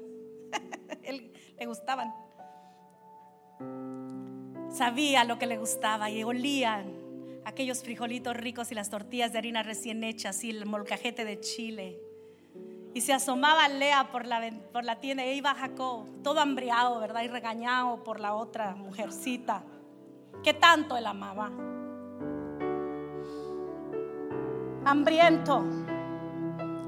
[1.03, 2.13] Él, le gustaban.
[4.71, 6.93] Sabía lo que le gustaba y olían
[7.45, 11.99] aquellos frijolitos ricos y las tortillas de harina recién hechas y el molcajete de chile.
[12.95, 17.23] Y se asomaba Lea por la, por la tienda e iba Jacob, todo hambriado, ¿verdad?
[17.23, 19.65] Y regañado por la otra mujercita
[20.43, 21.51] que tanto él amaba.
[24.85, 25.65] Hambriento.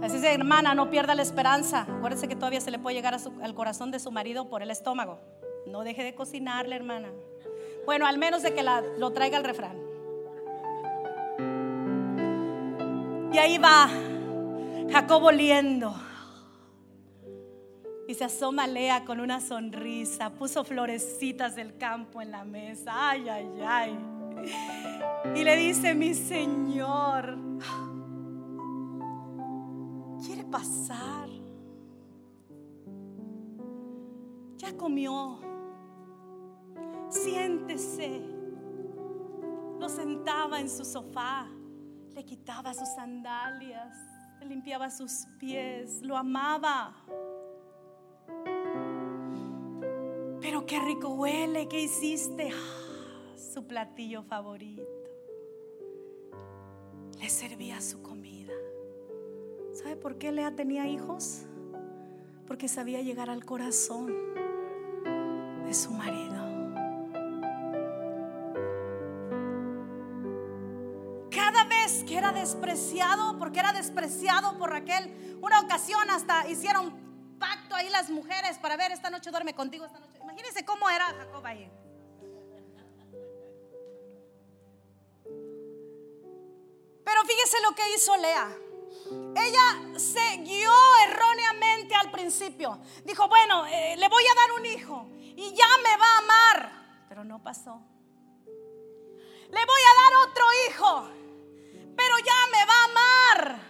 [0.03, 1.83] Así dice, hermana, no pierda la esperanza.
[1.83, 5.21] Acuérdese que todavía se le puede llegar al corazón de su marido por el estómago.
[5.67, 7.09] No deje de cocinarle, hermana.
[7.87, 8.63] Bueno, al menos de que
[8.98, 9.79] lo traiga el refrán.
[13.33, 13.88] Y ahí va
[14.90, 15.94] Jacob oliendo.
[18.07, 23.29] Y se asoma Lea con una sonrisa, puso florecitas del campo en la mesa, ay,
[23.29, 23.98] ay, ay.
[25.35, 27.38] Y le dice, mi Señor,
[30.25, 31.29] quiere pasar.
[34.59, 35.38] Ya comió,
[37.09, 38.21] siéntese.
[39.79, 41.46] Lo sentaba en su sofá,
[42.15, 43.96] le quitaba sus sandalias,
[44.40, 46.94] le limpiaba sus pies, lo amaba.
[50.55, 52.48] Pero qué rico huele, ¿qué hiciste?
[52.52, 54.85] Ah, su platillo favorito.
[57.19, 58.52] le servía su comida.
[59.73, 61.42] ¿Sabe por qué Lea tenía hijos?
[62.46, 64.15] Porque sabía llegar al corazón
[65.65, 66.37] de su marido.
[71.33, 77.04] Cada vez que era despreciado, porque era despreciado por Raquel, una ocasión hasta hicieron
[77.75, 80.18] ahí las mujeres para ver esta noche duerme contigo esta noche.
[80.22, 81.70] Imagínense cómo era Jacob ahí.
[87.04, 88.56] Pero fíjese lo que hizo Lea.
[89.37, 90.72] Ella se guió
[91.08, 92.81] erróneamente al principio.
[93.04, 97.06] Dijo, bueno, eh, le voy a dar un hijo y ya me va a amar.
[97.08, 97.83] Pero no pasó.
[98.46, 101.08] Le voy a dar otro hijo,
[101.96, 103.60] pero ya me va a amar.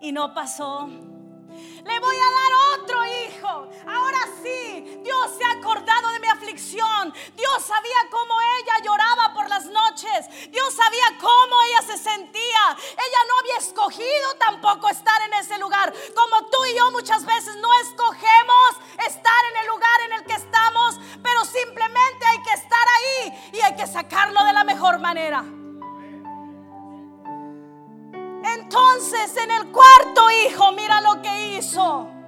[0.00, 0.88] Y no pasó.
[1.84, 3.68] Le voy a dar otro hijo.
[3.86, 7.12] Ahora sí, Dios se ha acordado de mi aflicción.
[7.34, 10.50] Dios sabía cómo ella lloraba por las noches.
[10.50, 12.76] Dios sabía cómo ella se sentía.
[12.92, 15.92] Ella no había escogido tampoco estar en ese lugar.
[16.14, 18.76] Como tú y yo muchas veces no escogemos
[19.06, 23.60] estar en el lugar en el que estamos, pero simplemente hay que estar ahí y
[23.60, 25.59] hay que sacarlo de la mejor manera.
[28.72, 32.19] Entonces en el cuarto hijo, mira lo que hizo.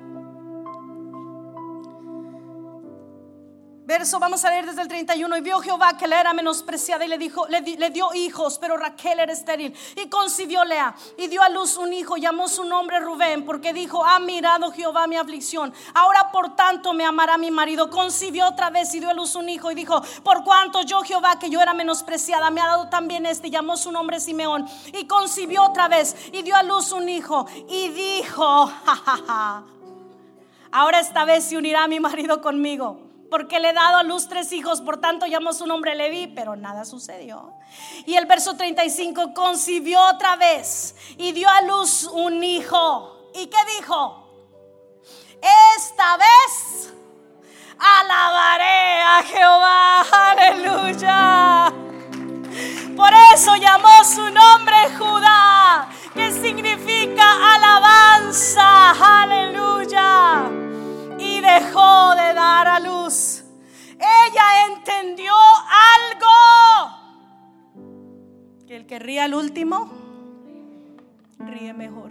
[3.92, 5.36] Verso, vamos a leer desde el 31.
[5.36, 9.20] Y vio Jehová que le era menospreciada y le dijo, le, dio hijos, pero Raquel
[9.20, 9.76] era estéril.
[10.02, 14.02] Y concibió Lea y dio a luz un hijo, llamó su nombre Rubén, porque dijo,
[14.02, 15.74] ha mirado Jehová mi aflicción.
[15.92, 17.90] Ahora por tanto me amará mi marido.
[17.90, 21.38] Concibió otra vez y dio a luz un hijo y dijo, por cuanto yo Jehová
[21.38, 23.50] que yo era menospreciada, me ha dado también este.
[23.50, 24.66] Llamó su nombre Simeón.
[24.94, 27.46] Y concibió otra vez y dio a luz un hijo.
[27.68, 28.72] Y dijo.
[30.72, 34.52] Ahora esta vez se unirá mi marido conmigo porque le he dado a luz tres
[34.52, 37.54] hijos, por tanto llamó su nombre Leví, pero nada sucedió.
[38.04, 43.30] Y el verso 35 concibió otra vez y dio a luz un hijo.
[43.34, 44.28] ¿Y qué dijo?
[45.78, 46.92] Esta vez
[47.78, 51.72] alabaré a Jehová, aleluya.
[52.94, 60.11] Por eso llamó su nombre Judá, que significa alabanza, aleluya
[61.60, 63.44] dejó de dar a luz.
[63.94, 65.32] Ella entendió
[66.00, 66.28] algo.
[68.66, 69.92] Que el que ríe al último,
[71.38, 72.10] ríe mejor.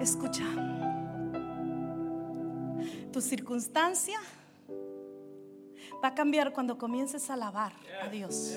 [0.00, 0.44] Escucha,
[3.12, 4.18] tu circunstancia
[6.02, 7.72] va a cambiar cuando comiences a alabar
[8.02, 8.54] a Dios.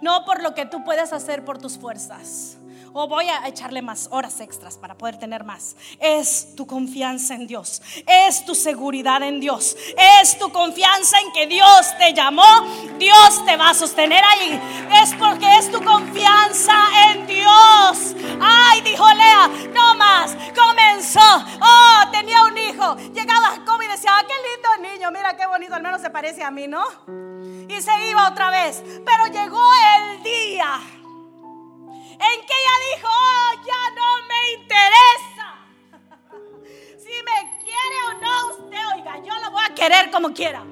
[0.00, 2.58] No por lo que tú puedes hacer por tus fuerzas
[2.94, 5.76] o voy a echarle más horas extras para poder tener más.
[5.98, 9.76] Es tu confianza en Dios, es tu seguridad en Dios,
[10.20, 12.44] es tu confianza en que Dios te llamó,
[12.98, 14.60] Dios te va a sostener ahí.
[15.02, 16.74] Es porque es tu confianza
[17.08, 18.14] en Dios.
[18.40, 20.36] Ay, dijo Lea, no más.
[20.54, 22.96] Comenzó, oh, tenía un hijo.
[23.12, 24.34] Llegaba Jacob y decía, ah, qué
[24.78, 26.84] lindo niño, mira qué bonito, al menos se parece a mí, ¿no?
[27.68, 28.84] Y se iba otra vez.
[29.04, 29.60] Pero llegó
[29.98, 30.80] el día
[32.32, 35.48] en que ella dijo, oh, ya no me interesa.
[36.98, 40.64] si me quiere o no usted, oiga, yo lo voy a querer como quiera.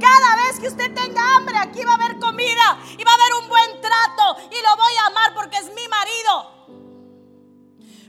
[0.00, 3.34] Cada vez que usted tenga hambre, aquí va a haber comida y va a haber
[3.42, 6.60] un buen trato y lo voy a amar porque es mi marido.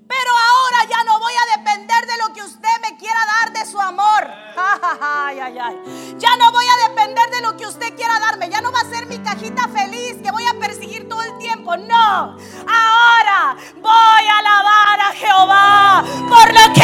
[0.08, 3.66] Pero ahora ya no voy a depender de lo que usted me quiera dar de
[3.66, 4.28] su amor.
[5.02, 6.16] Ay, ay, ay.
[6.18, 8.49] Ya no voy a depender de lo que usted quiera darme.
[8.49, 11.78] Ya no va a ser cajita feliz que voy a perseguir todo el tiempo.
[11.78, 12.36] No.
[12.68, 16.81] Ahora voy a alabar a Jehová por lo que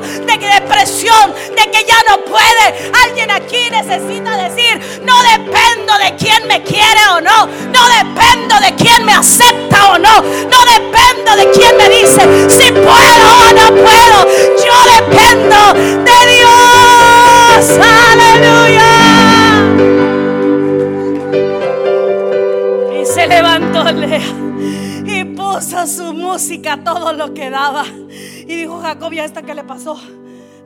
[0.00, 2.90] tristeza, de depresión, de que ya no puede.
[3.04, 8.74] Alguien aquí necesita decir, no dependo de quién me quiere o no, no dependo de
[8.76, 13.68] quién me acepta o no, no dependo de quién me dice si puedo o no
[13.82, 14.26] puedo.
[14.64, 17.78] Yo dependo de Dios.
[18.12, 18.90] Aleluya.
[23.00, 24.20] Y se levantó Lea
[25.04, 27.84] y puso su música todo lo que daba.
[28.92, 29.98] Jacob, ¿y a esta qué le pasó?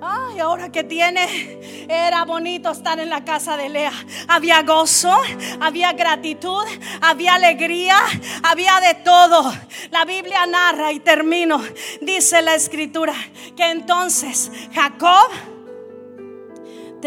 [0.00, 3.92] Ay, ahora que tiene, era bonito estar en la casa de Lea.
[4.26, 5.16] Había gozo,
[5.60, 6.64] había gratitud,
[7.00, 7.96] había alegría,
[8.42, 9.52] había de todo.
[9.92, 11.62] La Biblia narra y termino,
[12.00, 13.14] dice la escritura,
[13.56, 15.30] que entonces Jacob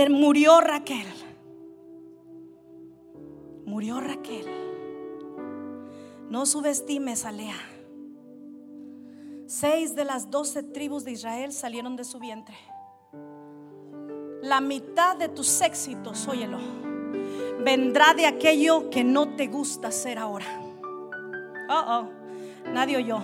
[0.09, 1.05] murió Raquel.
[3.65, 4.45] Murió Raquel.
[6.30, 7.68] No subestimes a Lea.
[9.50, 12.56] Seis de las doce tribus de Israel salieron de su vientre.
[14.43, 16.60] La mitad de tus éxitos, óyelo,
[17.62, 20.45] vendrá de aquello que no te gusta hacer ahora.
[21.68, 22.10] Oh, oh,
[22.72, 23.18] nadie oyó.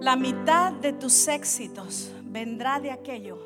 [0.00, 3.38] La mitad de tus éxitos vendrá de aquello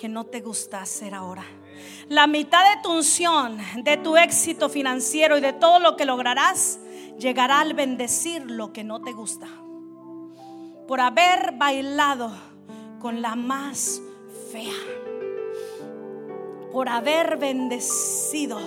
[0.00, 1.44] que no te gusta hacer ahora.
[2.08, 6.80] La mitad de tu unción, de tu éxito financiero y de todo lo que lograrás
[7.18, 9.46] llegará al bendecir lo que no te gusta.
[10.86, 12.32] Por haber bailado
[13.00, 14.02] con la más
[14.52, 14.72] fea.
[16.72, 18.58] Por haber bendecido.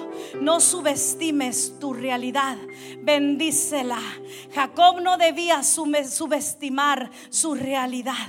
[0.42, 2.58] No subestimes tu realidad.
[3.02, 4.00] Bendícela.
[4.54, 8.28] Jacob no debía subestimar su realidad.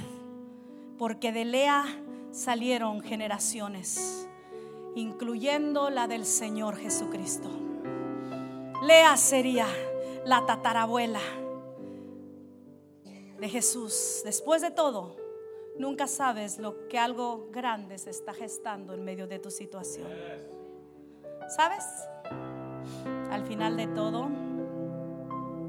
[0.99, 1.85] Porque de Lea
[2.33, 4.29] salieron generaciones,
[4.97, 7.49] incluyendo la del Señor Jesucristo.
[8.83, 9.67] Lea sería
[10.29, 11.23] la tatarabuela
[13.41, 14.21] de Jesús.
[14.27, 15.17] Después de todo,
[15.79, 20.07] nunca sabes lo que algo grande se está gestando en medio de tu situación.
[21.57, 21.83] ¿Sabes?
[23.31, 24.29] Al final de todo,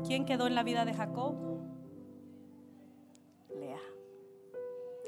[0.06, 1.36] ¿quién quedó en la vida de Jacob?
[3.56, 3.80] Lea.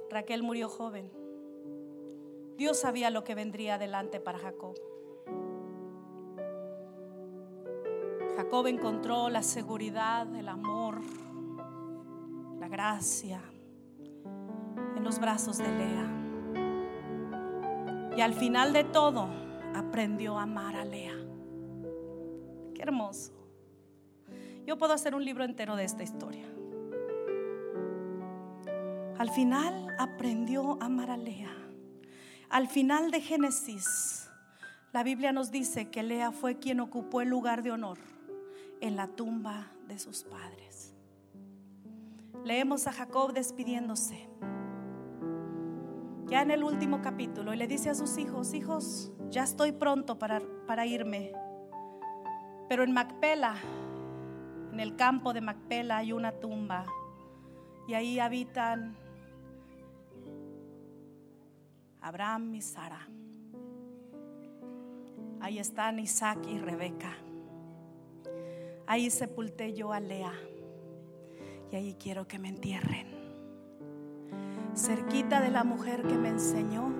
[0.09, 1.11] Raquel murió joven.
[2.55, 4.79] Dios sabía lo que vendría adelante para Jacob.
[8.51, 10.99] Jacob encontró la seguridad, el amor,
[12.59, 13.41] la gracia
[14.93, 16.11] en los brazos de Lea.
[18.17, 19.29] Y al final de todo
[19.73, 21.15] aprendió a amar a Lea.
[22.75, 23.31] Qué hermoso.
[24.67, 26.45] Yo puedo hacer un libro entero de esta historia.
[29.17, 31.55] Al final aprendió a amar a Lea.
[32.49, 34.29] Al final de Génesis,
[34.91, 37.97] la Biblia nos dice que Lea fue quien ocupó el lugar de honor
[38.81, 40.93] en la tumba de sus padres.
[42.43, 44.27] Leemos a Jacob despidiéndose.
[46.25, 50.17] Ya en el último capítulo, y le dice a sus hijos, hijos, ya estoy pronto
[50.17, 51.31] para, para irme.
[52.67, 53.55] Pero en Macpela,
[54.71, 56.85] en el campo de Macpela hay una tumba
[57.87, 58.95] y ahí habitan
[61.99, 63.07] Abraham y Sara.
[65.39, 67.15] Ahí están Isaac y Rebeca.
[68.87, 70.33] Ahí sepulté yo a Lea.
[71.71, 73.07] Y ahí quiero que me entierren.
[74.75, 76.91] Cerquita de la mujer que me enseñó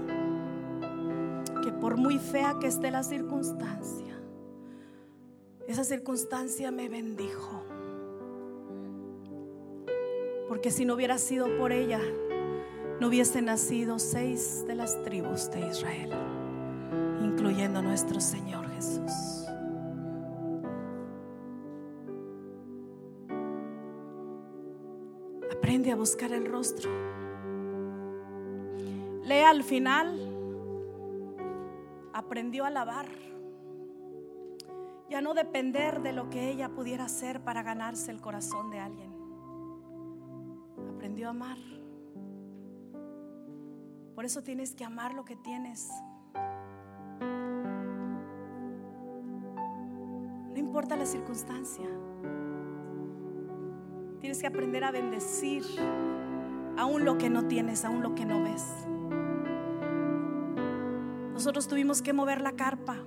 [1.62, 4.20] que por muy fea que esté la circunstancia,
[5.68, 7.64] esa circunstancia me bendijo.
[10.48, 12.02] Porque si no hubiera sido por ella,
[13.00, 16.12] no hubiesen nacido seis de las tribus de Israel,
[17.24, 19.41] incluyendo nuestro Señor Jesús.
[25.82, 26.92] Aprende a buscar el rostro.
[29.24, 30.16] Lea al final.
[32.14, 33.08] Aprendió a alabar.
[35.10, 39.12] Ya no depender de lo que ella pudiera hacer para ganarse el corazón de alguien.
[40.94, 41.58] Aprendió a amar.
[44.14, 45.90] Por eso tienes que amar lo que tienes.
[50.54, 51.90] No importa la circunstancia.
[54.22, 55.64] Tienes que aprender a bendecir
[56.78, 58.64] aún lo que no tienes, aún lo que no ves.
[61.34, 62.98] Nosotros tuvimos que mover la carpa.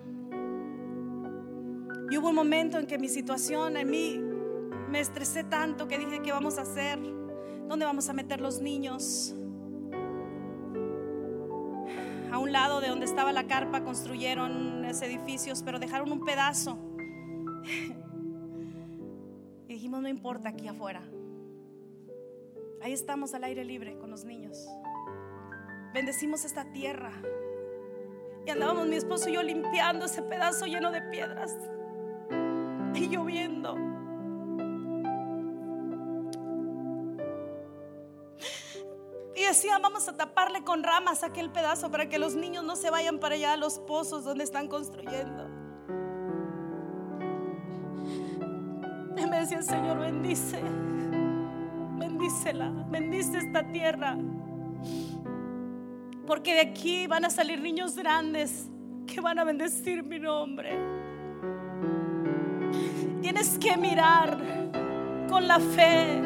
[2.11, 4.21] Y hubo un momento en que mi situación, en mí,
[4.91, 6.99] me estresé tanto que dije, ¿qué vamos a hacer?
[7.69, 9.35] ¿Dónde vamos a meter los niños?
[12.33, 16.79] A un lado de donde estaba la carpa construyeron edificios, pero dejaron un pedazo
[20.01, 21.03] no importa aquí afuera.
[22.83, 24.69] Ahí estamos al aire libre con los niños.
[25.95, 27.13] Bendecimos esta tierra.
[28.47, 31.57] Y andábamos mi esposo y yo limpiando ese pedazo lleno de piedras.
[32.95, 33.77] Y lloviendo.
[39.37, 42.91] Y decía, vamos a taparle con ramas aquel pedazo para que los niños no se
[42.91, 45.44] vayan para allá a los pozos donde están construyendo.
[49.45, 50.59] Decía, Señor, bendice,
[51.99, 54.17] bendícela, bendice esta tierra.
[56.27, 58.71] Porque de aquí van a salir niños grandes
[59.07, 60.79] que van a bendecir mi nombre.
[63.21, 64.39] Tienes que mirar
[65.29, 66.23] con la fe.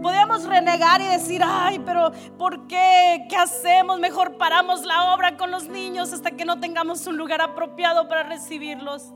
[0.00, 3.26] Podemos renegar y decir, ay, pero ¿por qué?
[3.28, 3.98] ¿Qué hacemos?
[3.98, 8.22] Mejor paramos la obra con los niños hasta que no tengamos un lugar apropiado para
[8.22, 9.12] recibirlos.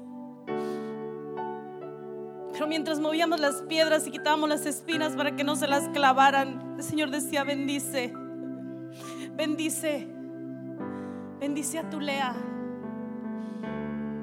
[2.67, 6.83] Mientras movíamos las piedras y quitábamos las espinas para que no se las clavaran, el
[6.83, 8.13] Señor decía, bendice,
[9.33, 10.07] bendice,
[11.41, 12.35] bendice a tu Lea,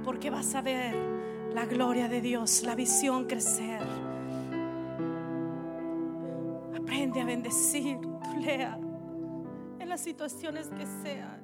[0.04, 0.96] porque vas a ver
[1.54, 3.82] la gloria de Dios, la visión crecer.
[6.78, 8.78] Aprende a bendecir tu Lea
[9.80, 11.42] en las situaciones que sean,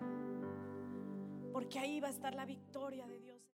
[1.51, 3.30] porque ahí va a estar la victoria de Dios.